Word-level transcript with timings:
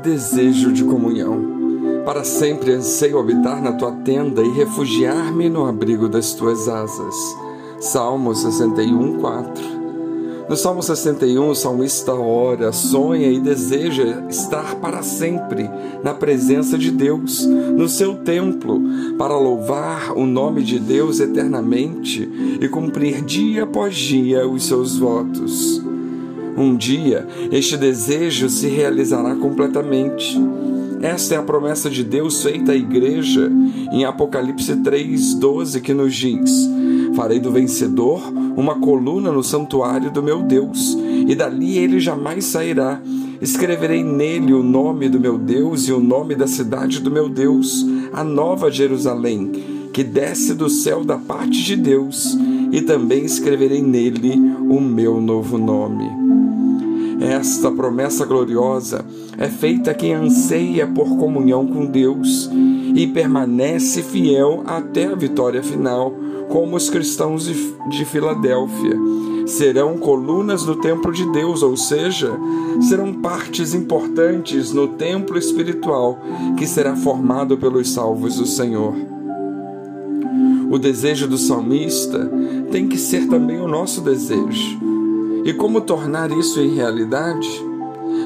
desejo 0.00 0.72
de 0.72 0.84
comunhão. 0.84 1.60
Para 2.04 2.24
sempre 2.24 2.72
anseio 2.72 3.18
habitar 3.18 3.62
na 3.62 3.72
tua 3.72 3.92
tenda 3.92 4.42
e 4.42 4.50
refugiar-me 4.50 5.48
no 5.48 5.66
abrigo 5.66 6.08
das 6.08 6.32
tuas 6.32 6.68
asas. 6.68 7.14
Salmo 7.78 8.34
61, 8.34 9.18
4. 9.20 9.80
No 10.48 10.56
Salmo 10.56 10.82
61, 10.82 11.50
o 11.50 11.54
salmista 11.54 12.12
ora, 12.12 12.72
sonha 12.72 13.30
e 13.30 13.38
deseja 13.38 14.26
estar 14.28 14.74
para 14.80 15.00
sempre 15.00 15.70
na 16.02 16.12
presença 16.12 16.76
de 16.76 16.90
Deus, 16.90 17.46
no 17.46 17.88
seu 17.88 18.16
templo, 18.16 18.82
para 19.16 19.38
louvar 19.38 20.12
o 20.16 20.26
nome 20.26 20.64
de 20.64 20.80
Deus 20.80 21.20
eternamente 21.20 22.28
e 22.60 22.68
cumprir 22.68 23.22
dia 23.22 23.62
após 23.62 23.94
dia 23.94 24.48
os 24.48 24.64
seus 24.64 24.98
votos. 24.98 25.80
Um 26.56 26.76
dia, 26.76 27.26
este 27.50 27.76
desejo 27.76 28.48
se 28.48 28.68
realizará 28.68 29.34
completamente. 29.34 30.38
Esta 31.02 31.34
é 31.34 31.38
a 31.38 31.42
promessa 31.42 31.88
de 31.88 32.04
Deus 32.04 32.42
feita 32.42 32.72
à 32.72 32.76
igreja 32.76 33.50
em 33.90 34.04
Apocalipse 34.04 34.76
3:12 34.76 35.80
que 35.80 35.94
nos 35.94 36.14
diz: 36.14 36.68
Farei 37.14 37.40
do 37.40 37.50
vencedor 37.50 38.20
uma 38.56 38.74
coluna 38.78 39.32
no 39.32 39.42
santuário 39.42 40.10
do 40.10 40.22
meu 40.22 40.42
Deus, 40.42 40.96
e 41.26 41.34
dali 41.34 41.78
ele 41.78 41.98
jamais 42.00 42.44
sairá. 42.44 43.00
Escreverei 43.40 44.04
nele 44.04 44.52
o 44.52 44.62
nome 44.62 45.08
do 45.08 45.18
meu 45.18 45.38
Deus 45.38 45.88
e 45.88 45.92
o 45.92 46.00
nome 46.00 46.34
da 46.34 46.46
cidade 46.46 47.00
do 47.00 47.10
meu 47.10 47.26
Deus, 47.26 47.86
a 48.12 48.22
nova 48.22 48.70
Jerusalém, 48.70 49.50
que 49.94 50.04
desce 50.04 50.52
do 50.52 50.68
céu 50.68 51.02
da 51.02 51.16
parte 51.16 51.62
de 51.62 51.76
Deus, 51.76 52.36
e 52.70 52.82
também 52.82 53.24
escreverei 53.24 53.80
nele 53.80 54.34
o 54.68 54.78
meu 54.78 55.18
novo 55.20 55.56
nome. 55.56 56.04
Esta 57.20 57.70
promessa 57.70 58.24
gloriosa 58.24 59.04
é 59.36 59.46
feita 59.46 59.90
a 59.90 59.94
quem 59.94 60.14
anseia 60.14 60.86
por 60.86 61.18
comunhão 61.18 61.66
com 61.66 61.84
Deus 61.84 62.50
e 62.94 63.06
permanece 63.06 64.02
fiel 64.02 64.62
até 64.66 65.06
a 65.06 65.14
vitória 65.14 65.62
final, 65.62 66.14
como 66.48 66.76
os 66.76 66.88
cristãos 66.88 67.44
de 67.44 68.04
Filadélfia. 68.06 68.96
Serão 69.46 69.98
colunas 69.98 70.64
no 70.64 70.76
templo 70.76 71.12
de 71.12 71.30
Deus, 71.30 71.62
ou 71.62 71.76
seja, 71.76 72.32
serão 72.88 73.12
partes 73.12 73.74
importantes 73.74 74.72
no 74.72 74.88
templo 74.88 75.36
espiritual 75.36 76.18
que 76.56 76.66
será 76.66 76.96
formado 76.96 77.58
pelos 77.58 77.90
salvos 77.90 78.36
do 78.36 78.46
Senhor. 78.46 78.94
O 80.70 80.78
desejo 80.78 81.26
do 81.26 81.36
salmista 81.36 82.30
tem 82.70 82.88
que 82.88 82.96
ser 82.96 83.26
também 83.28 83.60
o 83.60 83.68
nosso 83.68 84.00
desejo. 84.00 84.78
E 85.44 85.52
como 85.52 85.80
tornar 85.80 86.30
isso 86.30 86.60
em 86.60 86.74
realidade? 86.74 87.48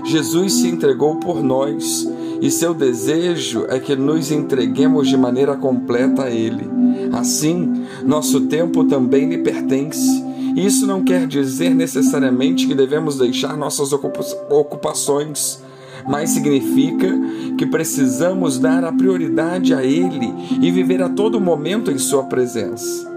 Jesus 0.04 0.54
se 0.54 0.68
entregou 0.68 1.16
por 1.16 1.42
nós 1.42 2.06
e 2.40 2.50
seu 2.50 2.74
desejo 2.74 3.64
é 3.68 3.78
que 3.78 3.94
nos 3.96 4.30
entreguemos 4.30 5.08
de 5.08 5.16
maneira 5.16 5.56
completa 5.56 6.24
a 6.24 6.30
Ele. 6.30 6.68
Assim, 7.12 7.84
nosso 8.04 8.42
tempo 8.42 8.84
também 8.84 9.28
lhe 9.28 9.38
pertence. 9.38 10.22
Isso 10.56 10.86
não 10.86 11.02
quer 11.02 11.26
dizer 11.26 11.74
necessariamente 11.74 12.66
que 12.66 12.74
devemos 12.74 13.18
deixar 13.18 13.56
nossas 13.56 13.92
ocupações, 13.92 15.62
mas 16.06 16.30
significa 16.30 17.08
que 17.56 17.66
precisamos 17.66 18.58
dar 18.58 18.84
a 18.84 18.92
prioridade 18.92 19.72
a 19.72 19.82
Ele 19.82 20.32
e 20.60 20.70
viver 20.70 21.02
a 21.02 21.08
todo 21.08 21.40
momento 21.40 21.90
em 21.90 21.98
Sua 21.98 22.24
presença. 22.24 23.13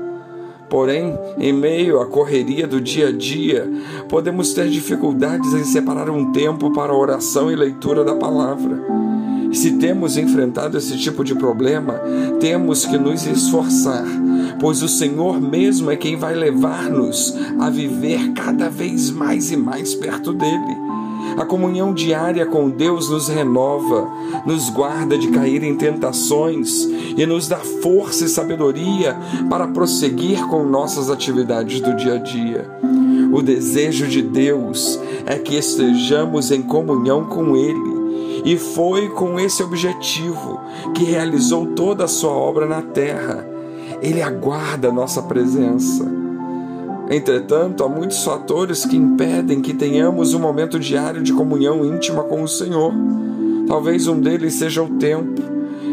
Porém, 0.70 1.18
em 1.38 1.54
meio 1.54 2.02
à 2.02 2.06
correria 2.06 2.68
do 2.68 2.82
dia 2.82 3.08
a 3.08 3.12
dia, 3.12 3.70
podemos 4.10 4.54
ter 4.54 4.70
dificuldades 4.70 5.54
em 5.54 5.64
separar 5.64 6.10
um 6.10 6.32
tempo 6.32 6.74
para 6.74 6.94
oração 6.94 7.52
e 7.52 7.56
leitura 7.56 8.04
da 8.04 8.16
palavra. 8.16 8.78
Se 9.54 9.78
temos 9.78 10.18
enfrentado 10.18 10.78
esse 10.78 10.98
tipo 10.98 11.24
de 11.24 11.34
problema, 11.34 12.02
temos 12.40 12.86
que 12.86 12.98
nos 12.98 13.26
esforçar, 13.26 14.06
pois 14.60 14.84
o 14.84 14.90
Senhor 14.90 15.40
mesmo 15.40 15.90
é 15.90 15.96
quem 15.96 16.18
vai 16.18 16.36
levar-nos 16.36 17.34
a 17.60 17.70
viver 17.70 18.34
cada 18.34 18.70
vez 18.70 19.10
mais 19.10 19.52
e 19.52 19.58
mais 19.58 19.96
perto 19.96 20.34
dele. 20.34 20.87
A 21.38 21.46
comunhão 21.46 21.94
diária 21.94 22.48
com 22.48 22.68
Deus 22.68 23.12
nos 23.12 23.28
renova, 23.28 24.10
nos 24.44 24.72
guarda 24.72 25.16
de 25.16 25.28
cair 25.28 25.64
em 25.64 25.76
tentações 25.76 26.84
e 27.16 27.26
nos 27.28 27.48
dá 27.48 27.58
força 27.58 28.26
e 28.26 28.28
sabedoria 28.28 29.16
para 29.48 29.68
prosseguir 29.68 30.44
com 30.48 30.64
nossas 30.64 31.12
atividades 31.12 31.80
do 31.80 31.96
dia 31.96 32.16
a 32.16 32.18
dia. 32.18 32.68
O 33.32 33.44
desejo 33.44 34.08
de 34.08 34.24
Deus 34.24 35.00
é 35.28 35.38
que 35.38 35.56
estejamos 35.56 36.50
em 36.50 36.64
comunhão 36.64 37.26
com 37.26 37.56
Ele. 37.56 38.42
E 38.44 38.58
foi 38.58 39.10
com 39.10 39.40
esse 39.40 39.62
objetivo 39.62 40.60
que 40.96 41.04
realizou 41.04 41.68
toda 41.68 42.06
a 42.06 42.08
sua 42.08 42.32
obra 42.32 42.66
na 42.66 42.82
terra. 42.82 43.48
Ele 44.02 44.24
aguarda 44.24 44.88
a 44.88 44.94
nossa 44.94 45.22
presença. 45.22 46.27
Entretanto, 47.10 47.84
há 47.84 47.90
muitos 47.90 48.24
fatores 48.24 48.86
que 48.86 48.98
impedem 48.98 49.62
que 49.62 49.74
tenhamos 49.74 50.34
um 50.34 50.40
momento 50.40 50.78
diário 50.78 51.24
de 51.24 51.32
comunhão 51.32 51.86
íntima 51.86 52.24
com 52.24 52.44
o 52.44 52.48
Senhor. 52.48 52.94
Talvez 53.66 54.08
um 54.08 54.20
deles 54.20 54.56
seja 54.56 54.84
o 54.84 54.90
tempo. 54.98 55.42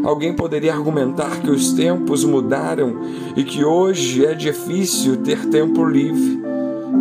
Alguém 0.04 0.34
poderia 0.34 0.72
argumentar 0.74 1.40
que 1.40 1.50
os 1.50 1.72
tempos 1.72 2.24
mudaram 2.24 2.96
e 3.36 3.44
que 3.44 3.64
hoje 3.64 4.26
é 4.26 4.34
difícil 4.34 5.18
ter 5.18 5.46
tempo 5.46 5.84
livre. 5.84 6.42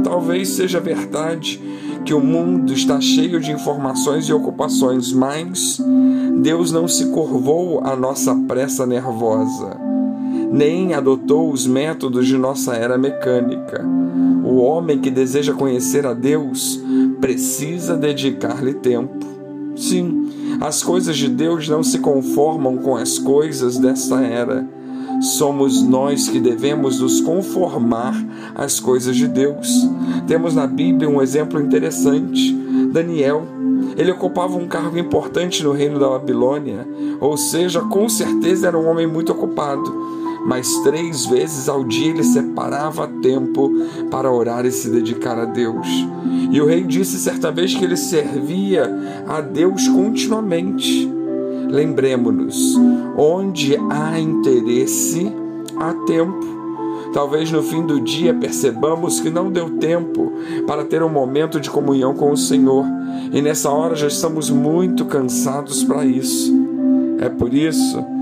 Talvez 0.04 0.50
seja 0.50 0.80
verdade 0.80 1.62
que 2.06 2.14
o 2.14 2.20
mundo 2.20 2.72
está 2.74 3.00
cheio 3.02 3.40
de 3.40 3.52
informações 3.52 4.26
e 4.26 4.34
ocupações, 4.34 5.12
mas 5.12 5.82
Deus 6.42 6.72
não 6.72 6.88
se 6.88 7.08
curvou 7.08 7.82
à 7.84 7.96
nossa 7.96 8.36
pressa 8.48 8.86
nervosa, 8.86 9.78
nem 10.54 10.94
adotou 10.94 11.52
os 11.52 11.66
métodos 11.66 12.28
de 12.28 12.38
nossa 12.38 12.76
era 12.76 12.96
mecânica. 12.96 13.84
O 14.44 14.58
homem 14.58 15.00
que 15.00 15.10
deseja 15.10 15.52
conhecer 15.52 16.06
a 16.06 16.14
Deus 16.14 16.80
precisa 17.20 17.98
dedicar-lhe 17.98 18.76
tempo. 18.76 19.26
Sim, 19.76 20.30
as 20.62 20.84
coisas 20.84 21.18
de 21.18 21.28
Deus 21.28 21.68
não 21.68 21.82
se 21.82 21.98
conformam 21.98 22.78
com 22.78 22.96
as 22.96 23.18
coisas 23.18 23.80
desta 23.80 24.22
era. 24.22 24.68
Somos 25.22 25.82
nós 25.82 26.30
que 26.30 26.40
devemos 26.40 27.00
nos 27.00 27.20
conformar 27.20 28.14
às 28.54 28.80
coisas 28.80 29.16
de 29.16 29.28
Deus. 29.28 29.90
Temos 30.28 30.54
na 30.54 30.68
Bíblia 30.68 31.10
um 31.10 31.20
exemplo 31.20 31.60
interessante. 31.60 32.54
Daniel, 32.92 33.44
ele 33.98 34.12
ocupava 34.12 34.56
um 34.56 34.68
cargo 34.68 35.00
importante 35.00 35.64
no 35.64 35.72
reino 35.72 35.98
da 35.98 36.10
Babilônia, 36.10 36.88
ou 37.20 37.38
seja, 37.38 37.82
com 37.82 38.08
certeza 38.08 38.68
era 38.68 38.78
um 38.78 38.88
homem 38.88 39.08
muito 39.08 39.32
ocupado 39.32 40.14
mas 40.46 40.80
três 40.80 41.26
vezes 41.26 41.70
ao 41.70 41.84
dia 41.84 42.10
ele 42.10 42.24
separava 42.24 43.08
tempo 43.22 43.72
para 44.12 44.32
orar 44.32 44.66
e 44.66 44.72
se 44.72 44.90
dedicar 44.90 45.38
a 45.38 45.46
Deus. 45.46 45.88
E 46.52 46.62
o 46.62 46.66
rei 46.66 46.84
disse 46.84 47.18
certa 47.18 47.52
vez 47.52 47.74
que 47.74 47.84
ele 47.84 47.98
servia 47.98 49.24
a 49.28 49.42
Deus 49.42 49.88
continuamente. 49.88 51.12
Lembremos-nos, 51.70 52.76
onde 53.18 53.78
há 53.90 54.20
interesse, 54.20 55.32
há 55.78 55.94
tempo. 56.06 56.54
Talvez 57.14 57.52
no 57.52 57.64
fim 57.64 57.86
do 57.86 58.02
dia 58.02 58.34
percebamos 58.34 59.20
que 59.20 59.30
não 59.30 59.52
deu 59.52 59.78
tempo 59.78 60.34
para 60.68 60.84
ter 60.84 61.02
um 61.04 61.10
momento 61.10 61.60
de 61.60 61.70
comunhão 61.70 62.14
com 62.14 62.32
o 62.32 62.38
Senhor, 62.38 62.86
e 63.32 63.42
nessa 63.42 63.70
hora 63.70 63.96
já 63.96 64.08
estamos 64.08 64.50
muito 64.50 65.06
cansados 65.06 65.84
para 65.84 66.06
isso. 66.06 66.54
É 67.20 67.30
por 67.30 67.54
isso 67.54 68.13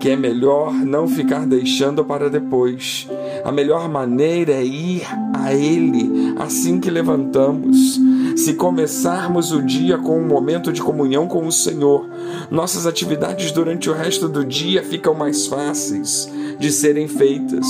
que 0.00 0.10
é 0.10 0.16
melhor 0.16 0.72
não 0.72 1.08
ficar 1.08 1.46
deixando 1.46 2.04
para 2.04 2.28
depois. 2.28 3.08
A 3.44 3.50
melhor 3.50 3.88
maneira 3.88 4.52
é 4.52 4.64
ir 4.64 5.02
a 5.34 5.54
Ele 5.54 6.34
assim 6.38 6.80
que 6.80 6.90
levantamos. 6.90 8.00
Se 8.36 8.54
começarmos 8.54 9.52
o 9.52 9.62
dia 9.62 9.96
com 9.98 10.18
um 10.18 10.26
momento 10.26 10.72
de 10.72 10.82
comunhão 10.82 11.26
com 11.26 11.46
o 11.46 11.52
Senhor, 11.52 12.06
nossas 12.50 12.86
atividades 12.86 13.50
durante 13.52 13.88
o 13.88 13.94
resto 13.94 14.28
do 14.28 14.44
dia 14.44 14.82
ficam 14.82 15.14
mais 15.14 15.46
fáceis 15.46 16.30
de 16.58 16.70
serem 16.70 17.08
feitas. 17.08 17.66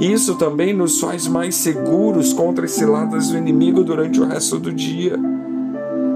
Isso 0.00 0.34
também 0.34 0.72
nos 0.74 0.98
faz 0.98 1.28
mais 1.28 1.54
seguros 1.54 2.32
contra 2.32 2.64
as 2.64 2.72
ciladas 2.72 3.28
do 3.28 3.38
inimigo 3.38 3.84
durante 3.84 4.20
o 4.20 4.26
resto 4.26 4.58
do 4.58 4.72
dia. 4.72 5.16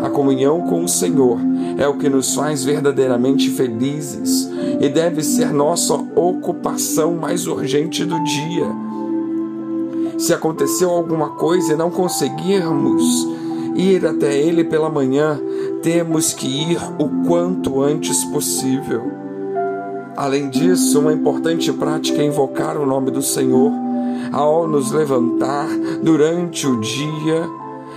A 0.02 0.10
comunhão 0.10 0.62
com 0.62 0.84
o 0.84 0.88
Senhor 0.88 1.38
é 1.78 1.86
o 1.86 1.96
que 1.96 2.08
nos 2.08 2.34
faz 2.34 2.64
verdadeiramente 2.64 3.50
felizes 3.50 4.50
e 4.80 4.88
deve 4.88 5.22
ser 5.22 5.52
nossa 5.52 5.94
ocupação 5.94 7.14
mais 7.14 7.46
urgente 7.46 8.04
do 8.04 8.22
dia. 8.24 8.66
Se 10.18 10.32
aconteceu 10.32 10.90
alguma 10.90 11.30
coisa 11.30 11.72
e 11.72 11.76
não 11.76 11.90
conseguirmos 11.90 13.04
ir 13.74 14.06
até 14.06 14.36
Ele 14.36 14.64
pela 14.64 14.88
manhã, 14.88 15.40
temos 15.82 16.32
que 16.32 16.46
ir 16.46 16.78
o 16.98 17.26
quanto 17.26 17.82
antes 17.82 18.24
possível. 18.24 19.02
Além 20.16 20.48
disso, 20.48 21.00
uma 21.00 21.12
importante 21.12 21.70
prática 21.72 22.22
é 22.22 22.24
invocar 22.24 22.78
o 22.78 22.86
nome 22.86 23.10
do 23.10 23.20
Senhor 23.20 23.70
ao 24.32 24.66
nos 24.66 24.90
levantar 24.90 25.68
durante 26.02 26.66
o 26.66 26.80
dia 26.80 27.46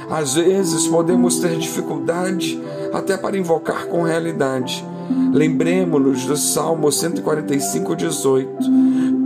às 0.10 0.34
vezes 0.34 0.88
podemos 0.88 1.40
ter 1.40 1.56
dificuldade 1.58 2.60
até 2.92 3.16
para 3.16 3.38
invocar 3.38 3.86
com 3.86 4.02
realidade. 4.02 4.84
Lembremos-nos 5.34 6.26
do 6.26 6.36
Salmo 6.36 6.92
145, 6.92 7.96
18. 7.96 8.50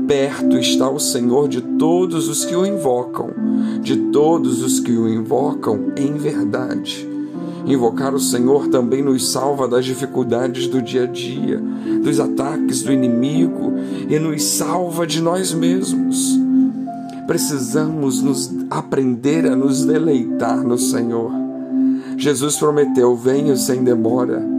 Perto 0.08 0.58
está 0.58 0.90
o 0.90 1.00
Senhor 1.00 1.48
de 1.48 1.62
todos 1.62 2.28
os 2.28 2.44
que 2.44 2.56
o 2.56 2.66
invocam, 2.66 3.30
de 3.82 3.96
todos 4.12 4.62
os 4.62 4.80
que 4.80 4.92
o 4.92 5.08
invocam 5.08 5.94
em 5.96 6.14
verdade. 6.14 7.08
Invocar 7.66 8.14
o 8.14 8.20
Senhor 8.20 8.68
também 8.68 9.02
nos 9.02 9.32
salva 9.32 9.68
das 9.68 9.86
dificuldades 9.86 10.68
do 10.68 10.82
dia 10.82 11.04
a 11.04 11.08
dia, 11.08 11.62
dos 12.04 12.20
ataques 12.20 12.84
do 12.84 12.92
inimigo 12.92 13.74
e 14.10 14.20
nos 14.20 14.44
salva 14.44 15.08
de 15.08 15.22
nós 15.22 15.54
mesmos. 15.54 16.38
Precisamos 17.26 18.22
nos 18.22 18.54
aprender 18.70 19.46
a 19.46 19.56
nos 19.56 19.86
deleitar 19.86 20.62
no 20.62 20.78
Senhor. 20.78 21.32
Jesus 22.18 22.58
prometeu: 22.58 23.16
venho 23.16 23.56
sem 23.56 23.82
demora. 23.82 24.53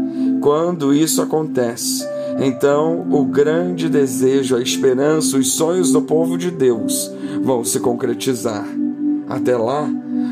Quando 0.44 0.92
isso 0.92 1.22
acontece, 1.22 2.06
então 2.38 3.06
o 3.10 3.24
grande 3.24 3.88
desejo, 3.88 4.54
a 4.56 4.60
esperança, 4.60 5.38
os 5.38 5.54
sonhos 5.54 5.90
do 5.90 6.02
povo 6.02 6.36
de 6.36 6.50
Deus 6.50 7.10
vão 7.42 7.64
se 7.64 7.80
concretizar. 7.80 8.68
Até 9.26 9.56
lá, 9.56 9.88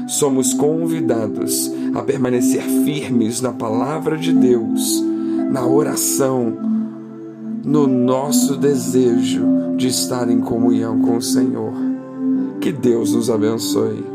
somos 0.08 0.52
convidados 0.52 1.72
a 1.94 2.02
permanecer 2.02 2.60
firmes 2.84 3.40
na 3.40 3.54
palavra 3.54 4.18
de 4.18 4.34
Deus, 4.34 5.02
na 5.50 5.66
oração, 5.66 6.58
no 7.64 7.86
nosso 7.86 8.58
desejo 8.58 9.46
de 9.78 9.88
estar 9.88 10.28
em 10.28 10.40
comunhão 10.40 11.00
com 11.00 11.16
o 11.16 11.22
Senhor. 11.22 11.72
Que 12.60 12.70
Deus 12.70 13.14
nos 13.14 13.30
abençoe. 13.30 14.11